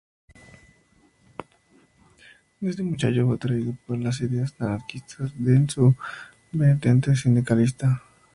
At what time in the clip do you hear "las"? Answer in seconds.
3.99-4.19